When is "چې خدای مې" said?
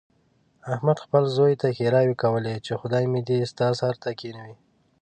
2.65-3.21